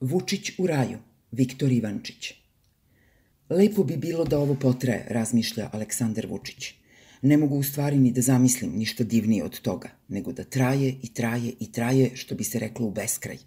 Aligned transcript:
Vučić 0.00 0.50
u 0.58 0.66
raju, 0.66 0.98
Viktor 1.32 1.72
Ivančić. 1.72 2.34
Lepo 3.50 3.84
bi 3.84 3.96
bilo 3.96 4.24
da 4.24 4.38
ovo 4.38 4.54
potraje, 4.54 5.06
razmišlja 5.08 5.70
Aleksandar 5.72 6.26
Vučić. 6.26 6.74
Ne 7.22 7.36
mogu 7.36 7.56
u 7.56 7.62
stvari 7.62 7.98
ni 7.98 8.12
da 8.12 8.20
zamislim 8.20 8.72
ništa 8.76 9.04
divnije 9.04 9.44
od 9.44 9.60
toga, 9.60 9.88
nego 10.08 10.32
da 10.32 10.44
traje 10.44 10.94
i 11.02 11.14
traje 11.14 11.52
i 11.60 11.72
traje, 11.72 12.10
što 12.14 12.34
bi 12.34 12.44
se 12.44 12.58
reklo 12.58 12.86
u 12.86 12.90
beskraj. 12.90 13.38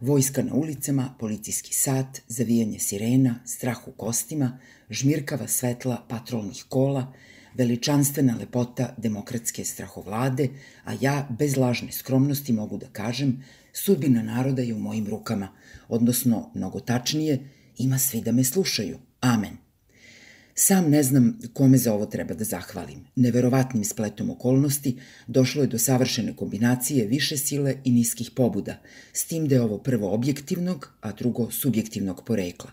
Vojska 0.00 0.42
na 0.42 0.54
ulicama, 0.54 1.14
policijski 1.18 1.74
sat, 1.74 2.20
zavijanje 2.28 2.78
sirena, 2.78 3.40
strah 3.46 3.88
u 3.88 3.92
kostima, 3.92 4.58
žmirkava 4.90 5.48
svetla 5.48 6.04
patrolnih 6.08 6.64
kola, 6.68 7.12
veličanstvena 7.54 8.36
lepota 8.36 8.94
demokratske 8.96 9.64
strahovlade, 9.64 10.48
a 10.84 10.94
ja 11.00 11.28
bez 11.38 11.56
lažne 11.56 11.92
skromnosti 11.92 12.52
mogu 12.52 12.76
da 12.76 12.86
kažem 12.86 13.44
sudbina 13.84 14.22
naroda 14.22 14.62
je 14.62 14.74
u 14.74 14.78
mojim 14.78 15.06
rukama, 15.06 15.48
odnosno, 15.88 16.50
mnogo 16.54 16.80
tačnije, 16.80 17.38
ima 17.78 17.98
svi 17.98 18.20
da 18.20 18.32
me 18.32 18.44
slušaju. 18.44 18.98
Amen. 19.20 19.56
Sam 20.54 20.90
ne 20.90 21.02
znam 21.02 21.38
kome 21.52 21.78
za 21.78 21.92
ovo 21.94 22.06
treba 22.06 22.34
da 22.34 22.44
zahvalim. 22.44 23.04
Neverovatnim 23.16 23.84
spletom 23.84 24.30
okolnosti 24.30 24.96
došlo 25.26 25.62
je 25.62 25.68
do 25.68 25.78
savršene 25.78 26.36
kombinacije 26.36 27.06
više 27.06 27.36
sile 27.36 27.74
i 27.84 27.92
niskih 27.92 28.30
pobuda, 28.30 28.80
s 29.12 29.24
tim 29.24 29.48
da 29.48 29.54
je 29.54 29.62
ovo 29.62 29.78
prvo 29.78 30.10
objektivnog, 30.14 30.90
a 31.00 31.12
drugo 31.12 31.50
subjektivnog 31.50 32.24
porekla. 32.26 32.70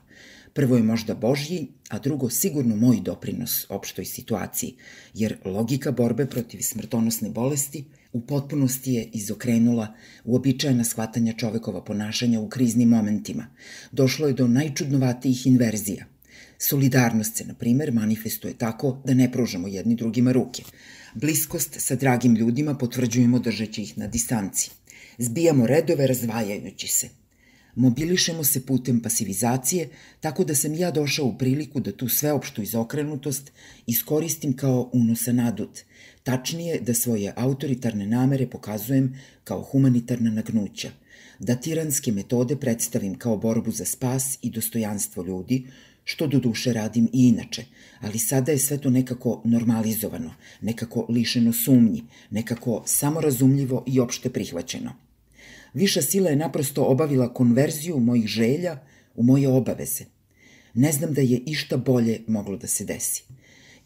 Prvo 0.54 0.78
je 0.78 0.84
možda 0.84 1.16
Božji, 1.16 1.68
a 1.90 2.00
drugo 2.00 2.30
sigurno 2.30 2.76
moj 2.76 3.02
doprinos 3.02 3.66
opštoj 3.70 4.06
situaciji, 4.06 4.76
jer 5.14 5.38
logika 5.46 5.92
borbe 5.92 6.26
protiv 6.26 6.62
smrtonosne 6.62 7.30
bolesti 7.30 7.86
u 8.16 8.22
potpunosti 8.22 8.94
je 8.94 9.06
izokrenula 9.14 9.88
uobičajena 10.24 10.84
shvatanja 10.84 11.34
čovekova 11.34 11.84
ponašanja 11.84 12.40
u 12.40 12.50
kriznim 12.50 12.90
momentima. 12.90 13.48
Došlo 13.92 14.28
je 14.28 14.34
do 14.34 14.48
najčudnovatijih 14.48 15.48
inverzija– 15.48 16.06
Solidarnost 16.58 17.38
se, 17.38 17.46
na 17.46 17.54
primer, 17.54 17.92
manifestuje 17.92 18.54
tako 18.58 19.02
da 19.06 19.14
ne 19.14 19.32
pružamo 19.32 19.68
jedni 19.68 19.96
drugima 19.96 20.32
ruke. 20.32 20.64
Bliskost 21.14 21.76
sa 21.80 21.96
dragim 21.96 22.36
ljudima 22.36 22.78
potvrđujemo 22.78 23.40
držeći 23.40 23.82
ih 23.82 23.98
na 23.98 24.08
distanci. 24.08 24.72
Zbijamo 25.18 25.68
redove 25.68 26.08
razvajajući 26.08 26.88
se. 26.88 27.10
Mobilišemo 27.76 28.44
se 28.44 28.66
putem 28.66 29.00
pasivizacije, 29.00 29.90
tako 30.20 30.44
da 30.44 30.56
sam 30.56 30.74
ja 30.74 30.92
došao 30.92 31.26
u 31.26 31.38
priliku 31.38 31.80
da 31.80 31.92
tu 31.92 32.10
sveopštu 32.10 32.62
izokrenutost 32.62 33.52
iskoristim 33.88 34.54
kao 34.54 34.90
unosa 34.94 35.34
nadut, 35.34 35.80
tačnije 36.24 36.80
da 36.80 36.94
svoje 36.94 37.34
autoritarne 37.36 38.08
namere 38.08 38.48
pokazujem 38.50 39.20
kao 39.44 39.62
humanitarna 39.62 40.32
nagnuća, 40.32 40.92
da 41.40 41.56
tiranske 41.56 42.12
metode 42.12 42.56
predstavim 42.56 43.18
kao 43.18 43.38
borbu 43.38 43.72
za 43.72 43.86
spas 43.86 44.38
i 44.42 44.50
dostojanstvo 44.50 45.24
ljudi, 45.24 45.66
što 46.04 46.28
do 46.28 46.40
duše 46.40 46.74
radim 46.74 47.10
i 47.14 47.28
inače, 47.28 47.66
ali 48.00 48.20
sada 48.20 48.52
je 48.52 48.58
sve 48.58 48.78
to 48.78 48.90
nekako 48.90 49.42
normalizovano, 49.46 50.34
nekako 50.62 51.06
lišeno 51.10 51.54
sumnji, 51.54 52.04
nekako 52.30 52.84
samorazumljivo 52.86 53.84
i 53.88 54.00
opšte 54.00 54.30
prihvaćeno. 54.30 55.05
Viša 55.76 56.02
sila 56.02 56.30
je 56.30 56.36
naprosto 56.36 56.84
obavila 56.84 57.34
konverziju 57.34 58.00
mojih 58.00 58.28
želja 58.28 58.78
u 59.16 59.24
moje 59.24 59.48
obaveze. 59.48 60.06
Ne 60.74 60.92
znam 60.92 61.14
da 61.14 61.22
je 61.22 61.42
išta 61.46 61.78
bolje 61.78 62.22
moglo 62.28 62.58
da 62.58 62.68
se 62.68 62.86
desi. 62.86 63.24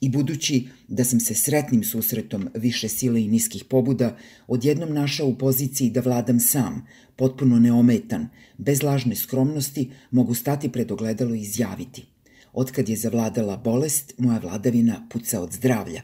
I 0.02 0.10
budući 0.10 0.68
da 0.88 1.04
sam 1.04 1.20
se 1.20 1.34
sretnim 1.34 1.84
susretom 1.84 2.50
više 2.54 2.90
sile 2.90 3.24
i 3.24 3.28
niskih 3.28 3.64
pobuda, 3.64 4.18
odjednom 4.48 4.94
našao 4.94 5.28
u 5.28 5.38
poziciji 5.38 5.90
da 5.90 6.02
vladam 6.02 6.40
sam, 6.40 6.88
potpuno 7.16 7.60
neometan, 7.60 8.30
bez 8.58 8.84
lažne 8.84 9.16
skromnosti, 9.16 9.92
mogu 10.12 10.34
stati 10.34 10.72
pred 10.72 10.92
ogledalo 10.92 11.36
i 11.36 11.42
izjaviti. 11.42 12.06
Otkad 12.54 12.90
je 12.90 12.96
zavladala 12.96 13.58
bolest, 13.58 14.14
moja 14.18 14.40
vladavina 14.40 15.08
puca 15.12 15.42
od 15.42 15.54
zdravlja. 15.54 16.02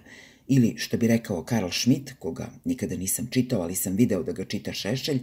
Ili, 0.47 0.73
što 0.77 0.97
bi 0.97 1.07
rekao 1.07 1.43
Karl 1.43 1.69
Schmidt, 1.71 2.13
koga 2.19 2.49
nikada 2.65 2.97
nisam 2.97 3.27
čitao, 3.31 3.61
ali 3.61 3.75
sam 3.75 3.95
video 3.95 4.23
da 4.23 4.31
ga 4.31 4.45
čita 4.45 4.73
Šešelj, 4.73 5.19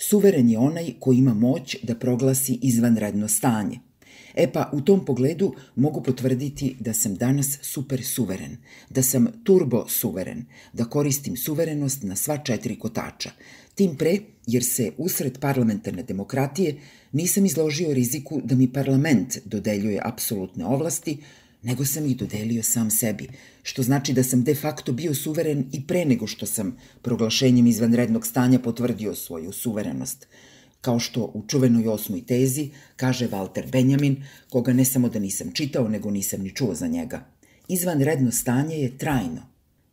suveren 0.00 0.48
je 0.48 0.58
onaj 0.58 0.92
koji 1.00 1.16
ima 1.16 1.34
moć 1.34 1.76
da 1.82 1.94
proglasi 1.94 2.58
izvanredno 2.62 3.28
stanje– 3.28 3.78
E 4.34 4.52
pa, 4.52 4.70
u 4.72 4.80
tom 4.80 5.04
pogledu 5.04 5.54
mogu 5.76 6.02
potvrditi 6.02 6.76
da 6.80 6.92
sam 6.92 7.14
danas 7.14 7.58
super 7.62 8.04
suveren, 8.04 8.56
da 8.90 9.02
sam 9.02 9.26
turbo 9.44 9.84
suveren, 9.88 10.44
da 10.72 10.84
koristim 10.84 11.36
suverenost 11.36 12.02
na 12.02 12.16
sva 12.16 12.38
četiri 12.38 12.78
kotača. 12.78 13.30
Tim 13.74 13.96
pre, 13.96 14.18
jer 14.46 14.64
se 14.64 14.92
usred 14.98 15.38
parlamentarne 15.38 16.02
demokratije 16.02 16.80
nisam 17.12 17.46
izložio 17.46 17.94
riziku 17.94 18.40
da 18.44 18.54
mi 18.54 18.72
parlament 18.72 19.38
dodeljuje 19.44 20.00
apsolutne 20.04 20.66
ovlasti, 20.66 21.18
nego 21.62 21.84
sam 21.84 22.06
ih 22.06 22.16
dodelio 22.16 22.62
sam 22.62 22.90
sebi, 22.90 23.28
što 23.62 23.82
znači 23.82 24.12
da 24.12 24.22
sam 24.22 24.44
de 24.44 24.54
facto 24.54 24.92
bio 24.92 25.14
suveren 25.14 25.64
i 25.72 25.86
pre 25.86 26.04
nego 26.04 26.26
što 26.26 26.46
sam 26.46 26.76
proglašenjem 27.02 27.66
izvanrednog 27.66 28.26
stanja 28.26 28.58
potvrdio 28.58 29.14
svoju 29.14 29.52
suverenost– 29.52 30.26
kao 30.80 30.98
što 30.98 31.30
u 31.34 31.44
čuvenoj 31.48 31.88
osmoj 31.88 32.26
tezi 32.26 32.70
kaže 32.96 33.28
Walter 33.28 33.70
Benjamin, 33.72 34.24
koga 34.48 34.72
ne 34.72 34.84
samo 34.84 35.08
da 35.08 35.18
nisam 35.18 35.52
čitao, 35.52 35.88
nego 35.88 36.10
nisam 36.10 36.42
ni 36.42 36.54
čuo 36.54 36.74
za 36.74 36.86
njega. 36.86 37.26
Izvanredno 37.68 38.30
stanje 38.30 38.76
je 38.76 38.98
trajno. 38.98 39.50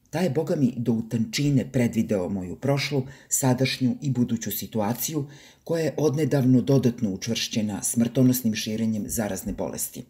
Ta 0.10 0.20
je, 0.20 0.30
boga 0.30 0.56
mi, 0.56 0.74
do 0.78 0.92
utančine 0.92 1.72
predvideo 1.72 2.30
moju 2.30 2.56
prošlu, 2.56 3.04
sadašnju 3.30 3.98
i 4.02 4.12
buduću 4.12 4.52
situaciju, 4.52 5.26
koja 5.64 5.84
je 5.84 5.94
odnedavno 5.98 6.62
dodatno 6.62 7.10
učvršćena 7.10 7.84
smrtonosnim 7.84 8.56
širenjem 8.56 9.04
zarazne 9.08 9.54
bolesti. 9.54 10.04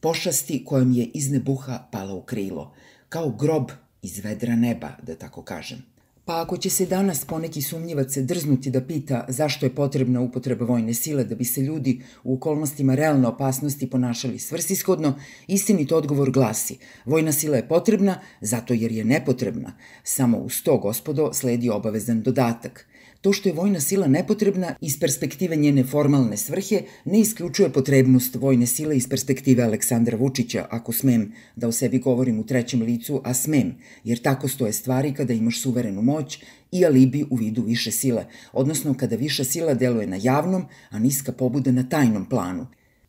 Pošasti 0.00 0.64
kojom 0.64 0.92
je 0.92 1.04
iz 1.04 1.30
nebuha 1.30 1.88
pala 1.92 2.14
u 2.14 2.22
krilo, 2.22 2.74
kao 3.08 3.30
grob 3.30 3.70
iz 4.02 4.24
vedra 4.24 4.56
neba, 4.56 4.90
da 5.02 5.14
tako 5.14 5.42
kažem. 5.42 5.82
Pa 6.28 6.42
ako 6.42 6.56
će 6.56 6.70
se 6.70 6.86
danas 6.86 7.24
poneki 7.24 7.62
sumnjivac 7.62 8.16
drznuti 8.16 8.70
da 8.70 8.80
pita 8.84 9.24
zašto 9.28 9.66
je 9.66 9.74
potrebna 9.74 10.20
upotreba 10.20 10.64
vojne 10.64 10.94
sile 10.94 11.24
da 11.24 11.34
bi 11.34 11.44
se 11.44 11.60
ljudi 11.60 12.02
u 12.24 12.34
okolnostima 12.34 12.94
realne 12.94 13.28
opasnosti 13.28 13.90
ponašali 13.90 14.38
svrsishodno, 14.38 15.14
istinit 15.46 15.92
odgovor 15.92 16.30
glasi 16.30 16.78
vojna 17.04 17.32
sila 17.32 17.56
je 17.56 17.68
potrebna 17.68 18.20
zato 18.40 18.74
jer 18.74 18.92
je 18.92 19.04
nepotrebna. 19.04 19.72
Samo 20.04 20.38
uz 20.38 20.62
to, 20.62 20.78
gospodo, 20.78 21.32
sledi 21.32 21.70
obavezan 21.70 22.22
dodatak. 22.22 22.87
To 23.20 23.32
što 23.32 23.48
je 23.48 23.52
vojna 23.52 23.80
sila 23.80 24.06
nepotrebna 24.06 24.74
iz 24.80 25.00
perspektive 25.00 25.56
njene 25.56 25.84
formalne 25.84 26.36
svrhe 26.36 26.82
ne 27.04 27.20
isključuje 27.20 27.72
potrebnost 27.72 28.34
vojne 28.34 28.66
sile 28.66 28.96
iz 28.96 29.08
perspektive 29.08 29.62
Aleksandra 29.62 30.16
Vučića, 30.16 30.66
ako 30.70 30.92
smem 30.92 31.32
da 31.56 31.68
o 31.68 31.72
sebi 31.72 31.98
govorim 31.98 32.38
u 32.38 32.46
trećem 32.46 32.82
licu, 32.82 33.20
a 33.24 33.34
smem, 33.34 33.74
jer 34.04 34.18
tako 34.18 34.48
stoje 34.48 34.72
stvari 34.72 35.14
kada 35.14 35.32
imaš 35.32 35.62
suverenu 35.62 36.02
moć 36.02 36.38
i 36.72 36.84
alibi 36.84 37.24
u 37.30 37.36
vidu 37.36 37.62
više 37.62 37.90
sile, 37.90 38.26
odnosno 38.52 38.94
kada 38.94 39.16
viša 39.16 39.44
sila 39.44 39.74
deluje 39.74 40.06
na 40.06 40.18
javnom, 40.22 40.64
a 40.90 40.98
niska 40.98 41.32
pobuda 41.32 41.72
na 41.72 41.88
tajnom 41.88 42.28
planu, 42.28 42.66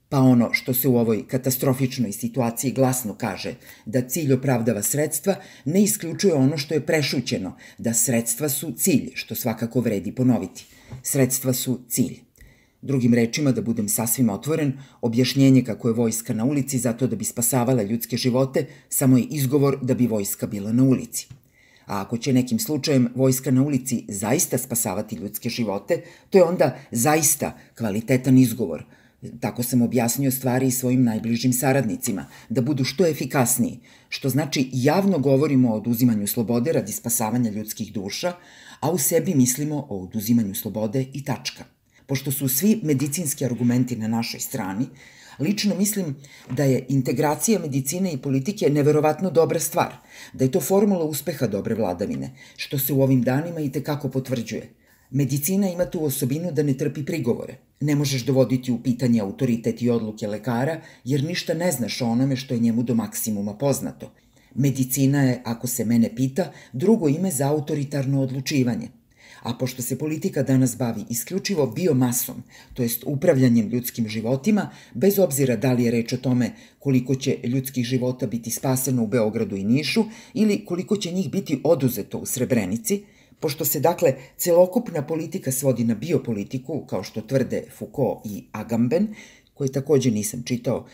Pa 0.10 0.20
ono 0.20 0.54
što 0.54 0.74
se 0.74 0.88
u 0.88 0.98
ovoj 0.98 1.28
katastrofičnoj 1.28 2.12
situaciji 2.12 2.72
glasno 2.72 3.14
kaže, 3.14 3.54
da 3.86 4.02
cilj 4.02 4.34
opravdava 4.34 4.82
sredstva, 4.82 5.36
ne 5.66 5.84
isključuje 5.84 6.34
ono 6.34 6.58
što 6.58 6.74
je 6.74 6.86
prešućeno, 6.86 7.56
da 7.78 7.94
sredstva 7.94 8.50
su 8.50 8.72
cilj, 8.78 9.12
što 9.14 9.36
svakako 9.36 9.82
vredi 9.82 10.12
ponoviti. 10.16 10.66
Sredstva 11.04 11.54
su 11.54 11.80
cilj. 11.88 12.20
Drugim 12.82 13.14
rečima, 13.14 13.52
da 13.52 13.62
budem 13.62 13.90
sasvim 13.90 14.30
otvoren, 14.30 14.74
objašnjenje 15.02 15.64
kako 15.64 15.88
je 15.88 15.94
vojska 15.94 16.34
na 16.34 16.46
ulici 16.46 16.78
zato 16.78 17.08
da 17.08 17.16
bi 17.16 17.26
spasavala 17.26 17.84
ljudske 17.84 18.18
živote, 18.18 18.66
samo 18.90 19.18
je 19.18 19.24
izgovor 19.30 19.78
da 19.82 19.94
bi 19.94 20.08
vojska 20.08 20.48
bila 20.48 20.72
na 20.72 20.84
ulici. 20.84 21.28
A 21.86 22.02
ako 22.02 22.18
će 22.18 22.34
nekim 22.34 22.60
slučajem 22.60 23.10
vojska 23.16 23.52
na 23.52 23.64
ulici 23.64 24.06
zaista 24.08 24.58
spasavati 24.58 25.16
ljudske 25.16 25.50
živote, 25.50 26.02
to 26.30 26.38
je 26.38 26.44
onda 26.44 26.78
zaista 26.92 27.58
kvalitetan 27.76 28.38
izgovor– 28.38 28.86
Tako 29.40 29.64
sam 29.64 29.82
objasnio 29.82 30.32
stvari 30.32 30.68
i 30.68 30.72
svojim 30.72 31.04
najbližim 31.04 31.54
saradnicima, 31.54 32.26
da 32.50 32.62
budu 32.62 32.84
što 32.84 33.08
efikasniji, 33.08 33.80
što 34.10 34.30
znači 34.30 34.70
javno 34.74 35.20
govorimo 35.20 35.72
o 35.72 35.78
oduzimanju 35.78 36.28
slobode 36.28 36.74
radi 36.74 36.92
spasavanja 36.92 37.52
ljudskih 37.52 37.94
duša, 37.94 38.34
a 38.80 38.92
u 38.92 38.98
sebi 38.98 39.36
mislimo 39.36 39.88
o 39.90 40.04
oduzimanju 40.04 40.56
slobode 40.56 41.06
i 41.14 41.24
tačka. 41.24 41.64
Pošto 42.06 42.32
su 42.32 42.48
svi 42.48 42.80
medicinski 42.84 43.46
argumenti 43.46 43.96
na 43.96 44.08
našoj 44.08 44.40
strani, 44.40 44.86
lično 45.40 45.76
mislim 45.76 46.16
da 46.52 46.64
je 46.64 46.86
integracija 46.90 47.60
medicine 47.60 48.14
i 48.14 48.18
politike 48.18 48.70
neverovatno 48.70 49.32
dobra 49.32 49.60
stvar, 49.60 49.96
da 50.34 50.46
je 50.46 50.52
to 50.52 50.62
formula 50.62 51.04
uspeha 51.04 51.48
dobre 51.48 51.76
vladavine, 51.76 52.36
što 52.58 52.80
se 52.80 52.94
u 52.94 53.02
ovim 53.02 53.22
danima 53.22 53.60
i 53.60 53.72
tekako 53.72 54.10
potvrđuje– 54.10 54.74
Medicina 55.12 55.70
ima 55.70 55.86
tu 55.86 56.04
osobinu 56.06 56.52
da 56.52 56.64
ne 56.64 56.74
trpi 56.78 57.06
prigovore. 57.06 57.58
Ne 57.82 57.96
možeš 57.96 58.26
dovoditi 58.26 58.72
u 58.72 58.84
pitanje 58.84 59.22
autoritet 59.22 59.82
i 59.82 59.90
odluke 59.90 60.28
lekara, 60.28 60.82
jer 61.04 61.24
ništa 61.24 61.54
ne 61.54 61.72
znaš 61.72 62.02
o 62.02 62.06
onome 62.06 62.36
što 62.36 62.54
je 62.54 62.60
njemu 62.60 62.84
do 62.84 62.96
maksimuma 62.96 63.54
poznato. 63.54 64.12
Medicina 64.56 65.24
je, 65.24 65.42
ako 65.46 65.68
se 65.68 65.86
mene 65.86 66.16
pita, 66.16 66.52
drugo 66.74 67.10
ime 67.10 67.32
za 67.32 67.48
autoritarno 67.48 68.22
odlučivanje. 68.22 68.88
A 69.42 69.54
pošto 69.54 69.82
se 69.82 69.98
politika 69.98 70.44
danas 70.44 70.78
bavi 70.78 71.06
isključivo 71.10 71.68
biomasom, 71.68 72.44
to 72.74 72.84
jest 72.84 73.04
upravljanjem 73.06 73.70
ljudskim 73.70 74.08
životima, 74.08 74.70
bez 74.94 75.20
obzira 75.20 75.56
da 75.56 75.74
li 75.74 75.84
je 75.84 75.92
reč 75.92 76.14
o 76.14 76.18
tome 76.18 76.52
koliko 76.80 77.16
će 77.16 77.38
ljudskih 77.44 77.86
života 77.86 78.28
biti 78.28 78.52
spaseno 78.52 79.04
u 79.04 79.08
Beogradu 79.08 79.56
i 79.56 79.64
Nišu 79.64 80.06
ili 80.34 80.66
koliko 80.66 80.98
će 80.98 81.12
njih 81.12 81.32
biti 81.32 81.62
oduzeto 81.64 82.18
u 82.18 82.26
Srebrenici, 82.26 83.04
pošto 83.40 83.66
se 83.66 83.80
dakle 83.80 84.14
celokupna 84.38 85.02
politika 85.08 85.52
svodi 85.52 85.84
na 85.84 85.96
biopolitiku, 85.96 86.86
kao 86.86 87.04
što 87.04 87.22
tvrde 87.22 87.64
Foucault 87.78 88.26
i 88.26 88.44
Agamben, 88.52 89.08
koje 89.54 89.72
takođe 89.72 90.12
nisam 90.12 90.44
čitao, 90.46 90.86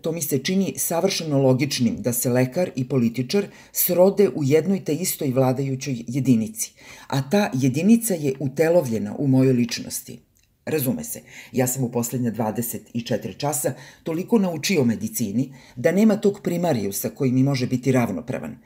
to 0.00 0.12
mi 0.12 0.22
se 0.22 0.38
čini 0.38 0.74
savršeno 0.76 1.42
logičnim 1.42 1.96
da 2.02 2.12
se 2.12 2.30
lekar 2.30 2.70
i 2.76 2.88
političar 2.88 3.46
srode 3.72 4.28
u 4.28 4.44
jednoj 4.44 4.84
te 4.84 4.94
istoj 4.94 5.30
vladajućoj 5.30 6.04
jedinici, 6.06 6.72
a 7.06 7.30
ta 7.30 7.50
jedinica 7.54 8.14
je 8.14 8.34
utelovljena 8.40 9.14
u 9.18 9.26
mojoj 9.26 9.52
ličnosti. 9.52 10.18
Razume 10.66 11.04
se, 11.04 11.20
ja 11.52 11.66
sam 11.66 11.84
u 11.84 11.92
poslednja 11.92 12.30
24 12.30 13.36
časa 13.36 13.72
toliko 14.02 14.38
naučio 14.38 14.84
medicini 14.84 15.52
da 15.76 15.92
nema 15.92 16.16
tog 16.16 16.40
primarijusa 16.42 17.10
koji 17.10 17.32
mi 17.32 17.42
može 17.42 17.66
biti 17.66 17.92
ravnopravan. 17.92 18.56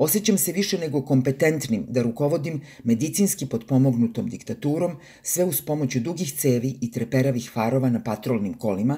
Osjećam 0.00 0.38
se 0.38 0.52
više 0.52 0.78
nego 0.78 1.02
kompetentnim 1.02 1.84
da 1.88 2.02
rukovodim 2.02 2.60
medicinski 2.84 3.46
potpomognutom 3.46 4.28
diktaturom, 4.28 4.96
sve 5.22 5.44
uz 5.44 5.60
pomoć 5.60 5.96
dugih 5.96 6.32
cevi 6.32 6.78
i 6.80 6.90
treperavih 6.90 7.50
farova 7.54 7.90
na 7.90 8.02
patrolnim 8.02 8.54
kolima, 8.54 8.96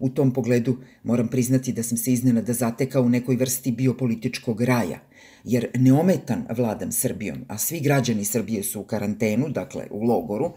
U 0.00 0.08
tom 0.08 0.32
pogledu 0.32 0.76
moram 1.02 1.28
priznati 1.28 1.72
da 1.72 1.82
sam 1.82 1.98
se 1.98 2.12
iznenada 2.12 2.52
zatekao 2.52 3.02
u 3.02 3.08
nekoj 3.08 3.36
vrsti 3.36 3.72
biopolitičkog 3.72 4.60
raja, 4.62 5.00
jer 5.44 5.66
neometan 5.74 6.44
vladam 6.56 6.92
Srbijom, 6.92 7.44
a 7.48 7.58
svi 7.58 7.80
građani 7.80 8.24
Srbije 8.24 8.62
su 8.62 8.80
u 8.80 8.84
karantenu, 8.84 9.48
dakle 9.48 9.88
u 9.90 10.02
logoru, 10.02 10.52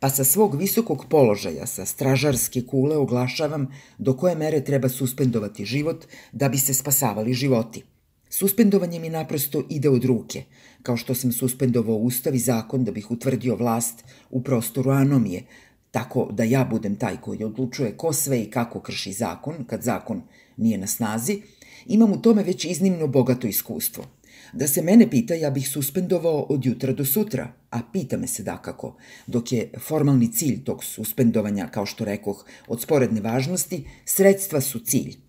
pa 0.00 0.10
sa 0.10 0.24
svog 0.24 0.56
visokog 0.56 1.04
položaja, 1.10 1.66
sa 1.66 1.84
stražarske 1.84 2.62
kule 2.62 2.96
oglašavam 2.96 3.68
do 3.98 4.16
koje 4.16 4.34
mere 4.34 4.64
treba 4.64 4.88
suspendovati 4.88 5.64
život 5.64 6.06
da 6.32 6.48
bi 6.48 6.58
se 6.58 6.74
spasavali 6.74 7.34
životi. 7.34 7.82
Suspendovanje 8.30 9.00
mi 9.00 9.08
naprosto 9.08 9.62
ide 9.70 9.88
od 9.88 10.04
ruke, 10.04 10.42
kao 10.82 10.96
što 10.96 11.14
sam 11.14 11.32
suspendovao 11.32 11.96
ustav 11.96 12.34
i 12.34 12.38
zakon 12.38 12.84
da 12.84 12.92
bih 12.92 13.10
utvrdio 13.10 13.56
vlast 13.56 14.04
u 14.30 14.42
prostoru 14.42 14.90
anomije, 14.90 15.42
tako 15.90 16.28
da 16.32 16.44
ja 16.44 16.64
budem 16.64 16.96
taj 16.96 17.16
koji 17.20 17.44
odlučuje 17.44 17.96
ko 17.96 18.12
sve 18.12 18.42
i 18.42 18.50
kako 18.50 18.80
krši 18.80 19.12
zakon, 19.12 19.64
kad 19.66 19.82
zakon 19.82 20.22
nije 20.56 20.78
na 20.78 20.86
snazi, 20.86 21.42
imam 21.86 22.12
u 22.12 22.22
tome 22.22 22.42
već 22.42 22.64
iznimno 22.64 23.06
bogato 23.06 23.46
iskustvo. 23.46 24.04
Da 24.52 24.66
se 24.66 24.82
mene 24.82 25.10
pita, 25.10 25.34
ja 25.34 25.50
bih 25.50 25.68
suspendovao 25.68 26.40
od 26.40 26.66
jutra 26.66 26.92
do 26.92 27.04
sutra, 27.04 27.52
a 27.70 27.80
pita 27.92 28.16
me 28.16 28.26
se 28.26 28.42
dakako, 28.42 28.96
dok 29.26 29.52
je 29.52 29.70
formalni 29.78 30.32
cilj 30.32 30.64
tog 30.64 30.84
suspendovanja, 30.84 31.68
kao 31.68 31.86
što 31.86 32.04
rekoh, 32.04 32.44
od 32.68 32.82
sporedne 32.82 33.20
važnosti, 33.20 33.84
sredstva 34.04 34.60
su 34.60 34.78
cilj. 34.78 35.25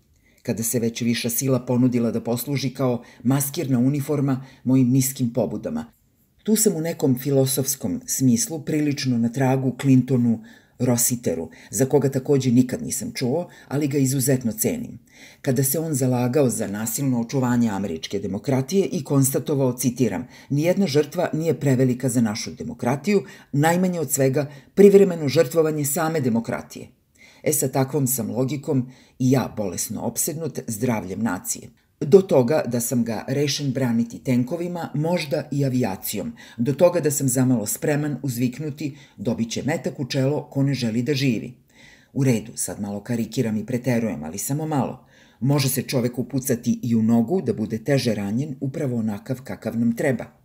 Kada 0.48 0.62
se 0.62 0.78
već 0.78 1.00
viša 1.02 1.30
sila 1.30 1.58
ponudila 1.60 2.10
da 2.10 2.20
posluži 2.24 2.70
kao 2.70 3.02
maskirna 3.22 3.78
uniforma 3.78 4.44
mojim 4.64 4.88
niskim 4.88 5.32
pobudama, 5.32 5.84
Tu 6.42 6.56
sam 6.56 6.76
u 6.76 6.80
nekom 6.80 7.18
filosofskom 7.18 8.00
smislu 8.06 8.62
prilično 8.64 9.18
na 9.18 9.28
tragu 9.28 9.76
Clintonu 9.80 10.40
Rositeru, 10.78 11.50
za 11.70 11.84
koga 11.84 12.08
takođe 12.10 12.50
nikad 12.50 12.82
nisam 12.82 13.12
čuo, 13.14 13.48
ali 13.68 13.88
ga 13.88 13.98
izuzetno 13.98 14.52
cenim. 14.52 14.98
Kada 15.42 15.64
se 15.64 15.78
on 15.78 15.94
zalagao 15.94 16.48
za 16.50 16.66
nasilno 16.66 17.20
očuvanje 17.20 17.68
američke 17.68 18.18
demokratije 18.18 18.86
i 18.86 19.04
konstatovao, 19.04 19.72
citiram, 19.72 20.26
nijedna 20.50 20.86
žrtva 20.86 21.30
nije 21.32 21.60
prevelika 21.60 22.08
za 22.08 22.20
našu 22.20 22.50
demokratiju, 22.50 23.24
najmanje 23.52 24.00
od 24.00 24.12
svega 24.12 24.50
privremeno 24.74 25.28
žrtvovanje 25.28 25.84
same 25.84 26.20
demokratije. 26.20 26.97
E 27.42 27.52
sa 27.52 27.68
takvom 27.68 28.06
sam 28.06 28.30
logikom 28.30 28.90
i 29.18 29.30
ja 29.30 29.54
bolesno 29.56 30.00
opsednut 30.00 30.58
zdravljem 30.66 31.22
nacije. 31.22 31.70
Do 32.00 32.20
toga 32.22 32.62
da 32.66 32.80
sam 32.80 33.04
ga 33.04 33.24
rešen 33.28 33.72
braniti 33.72 34.18
tenkovima, 34.18 34.90
možda 34.94 35.48
i 35.50 35.64
avijacijom. 35.64 36.32
Do 36.56 36.72
toga 36.72 37.00
da 37.00 37.10
sam 37.10 37.28
zamalo 37.28 37.66
spreman 37.66 38.16
uzviknuti 38.22 38.96
dobit 39.16 39.50
će 39.50 39.62
metak 39.62 40.00
u 40.00 40.08
čelo 40.08 40.42
ko 40.50 40.62
ne 40.62 40.74
želi 40.74 41.02
da 41.02 41.14
živi. 41.14 41.54
U 42.12 42.24
redu, 42.24 42.52
sad 42.54 42.80
malo 42.80 43.00
karikiram 43.00 43.56
i 43.56 43.66
preterujem, 43.66 44.24
ali 44.24 44.38
samo 44.38 44.66
malo. 44.66 45.06
Može 45.40 45.68
se 45.68 45.82
čovek 45.82 46.18
upucati 46.18 46.80
i 46.82 46.94
u 46.94 47.02
nogu 47.02 47.42
da 47.42 47.52
bude 47.52 47.84
teže 47.84 48.14
ranjen 48.14 48.56
upravo 48.60 48.96
onakav 48.96 49.42
kakav 49.44 49.78
nam 49.78 49.96
treba. 49.96 50.37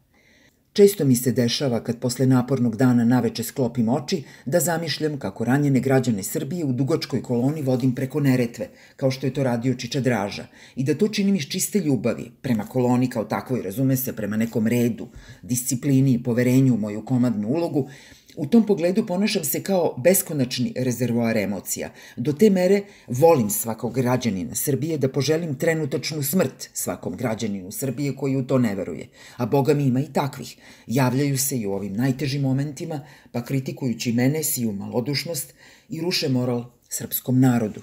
Često 0.74 1.06
mi 1.06 1.16
se 1.16 1.31
dešava 1.31 1.84
kad 1.84 2.00
posle 2.00 2.25
napornog 2.25 2.75
dana 2.75 3.06
naveče 3.06 3.44
sklopim 3.44 3.90
oči 3.90 4.24
da 4.46 4.60
zamišljam 4.60 5.20
kako 5.20 5.46
ranjene 5.46 5.80
građane 5.80 6.24
Srbije 6.24 6.66
u 6.66 6.74
dugačkoj 6.74 7.22
koloni 7.22 7.62
vodim 7.62 7.96
preko 7.96 8.20
Neretve, 8.20 8.70
kao 8.96 9.12
što 9.12 9.28
je 9.28 9.34
to 9.34 9.44
radio 9.44 9.74
Čiča 9.74 10.00
Draža, 10.00 10.48
i 10.75 10.84
da 10.84 10.96
to 10.98 11.08
činim 11.08 11.36
iz 11.36 11.44
čiste 11.44 11.80
ljubavi, 11.80 12.31
prema 12.42 12.66
koloni 12.66 13.10
kao 13.10 13.25
takvoj, 13.25 13.62
razume 13.62 13.98
se, 13.98 14.16
prema 14.16 14.38
nekom 14.38 14.68
redu, 14.68 15.08
disciplini 15.42 16.14
i 16.14 16.24
poverenju 16.24 16.74
u 16.74 16.78
moju 16.78 17.06
komadnu 17.06 17.48
ulogu, 17.48 17.90
U 18.35 18.45
tom 18.45 18.65
pogledu 18.65 19.06
ponašam 19.06 19.44
se 19.44 19.63
kao 19.63 19.95
beskonačni 19.97 20.74
rezervoar 20.75 21.38
emocija. 21.38 21.89
Do 22.18 22.33
te 22.33 22.50
mere 22.50 22.81
volim 23.07 23.50
svakog 23.50 23.94
građanina 23.94 24.56
Srbije 24.56 24.97
da 24.97 25.09
poželim 25.09 25.56
trenutačnu 25.56 26.24
smrt 26.24 26.69
svakom 26.74 27.18
građaninu 27.18 27.71
Srbije 27.71 28.15
koji 28.15 28.35
u 28.35 28.47
to 28.47 28.57
ne 28.57 28.75
veruje. 28.75 29.07
A 29.38 29.45
Boga 29.45 29.74
mi 29.74 29.83
ima 29.83 30.00
i 30.00 30.13
takvih. 30.13 30.57
Javljaju 30.88 31.38
se 31.38 31.57
i 31.57 31.68
u 31.68 31.74
ovim 31.74 31.94
najtežim 31.94 32.41
momentima, 32.41 33.01
pa 33.31 33.45
kritikujući 33.45 34.13
mene 34.13 34.44
siju 34.44 34.71
malodušnost 34.71 35.53
i 35.89 36.01
ruše 36.01 36.30
moral 36.30 36.65
srpskom 36.89 37.39
narodu. 37.39 37.81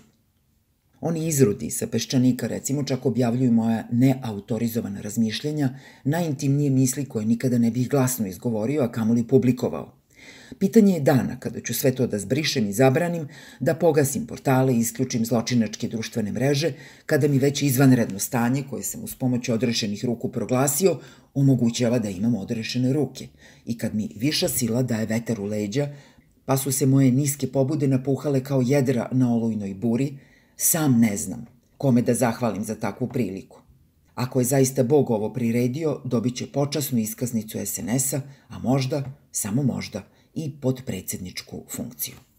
Oni 1.00 1.28
izrodi 1.28 1.70
sa 1.70 1.86
peščanika 1.86 2.46
recimo 2.46 2.82
čak 2.84 3.06
objavljuju 3.06 3.52
moja 3.52 3.86
neautorizovana 3.92 5.00
razmišljenja, 5.00 5.78
najintimnije 6.04 6.70
misli 6.70 7.04
koje 7.04 7.26
nikada 7.26 7.58
ne 7.58 7.70
bih 7.70 7.88
glasno 7.88 8.26
izgovorio, 8.26 8.82
a 8.82 8.92
kamoli 8.92 9.26
publikovao. 9.26 9.99
Pitanje 10.58 10.94
je 10.94 11.00
dana 11.00 11.40
kada 11.40 11.60
ću 11.60 11.74
sve 11.74 11.94
to 11.94 12.06
da 12.06 12.18
zbrišem 12.18 12.68
i 12.68 12.72
zabranim, 12.72 13.28
da 13.60 13.74
pogasim 13.74 14.26
portale 14.26 14.74
i 14.74 14.78
isključim 14.78 15.24
zločinačke 15.24 15.88
društvene 15.88 16.32
mreže, 16.32 16.72
kada 17.06 17.28
mi 17.28 17.38
već 17.38 17.62
izvanredno 17.62 18.18
stanje, 18.18 18.64
koje 18.70 18.82
sam 18.82 19.04
uz 19.04 19.14
pomoć 19.14 19.48
odrešenih 19.48 20.04
ruku 20.04 20.28
proglasio, 20.28 20.98
omogućava 21.34 21.98
da 21.98 22.08
imam 22.08 22.34
odrešene 22.34 22.92
ruke 22.92 23.28
i 23.66 23.78
kad 23.78 23.94
mi 23.94 24.08
viša 24.16 24.48
sila 24.48 24.82
daje 24.82 25.06
vetar 25.06 25.40
u 25.40 25.44
leđa, 25.44 25.88
pa 26.44 26.56
su 26.56 26.72
se 26.72 26.86
moje 26.86 27.12
niske 27.12 27.46
pobude 27.46 27.88
napuhale 27.88 28.44
kao 28.44 28.60
jedra 28.60 29.08
na 29.12 29.34
olujnoj 29.34 29.74
buri, 29.74 30.18
sam 30.56 31.00
ne 31.00 31.16
znam 31.16 31.46
kome 31.78 32.02
da 32.02 32.14
zahvalim 32.14 32.64
za 32.64 32.74
takvu 32.74 33.08
priliku. 33.08 33.60
Ako 34.14 34.40
je 34.40 34.44
zaista 34.44 34.82
Bog 34.82 35.10
ovo 35.10 35.32
priredio, 35.32 36.00
dobit 36.04 36.36
će 36.36 36.46
počasnu 36.46 36.98
iskaznicu 36.98 37.58
SNS-a, 37.66 38.20
a 38.48 38.58
možda, 38.58 39.04
samo 39.32 39.62
možda, 39.62 40.02
i 40.34 40.50
podpredsedničku 40.60 41.64
funkciju. 41.70 42.29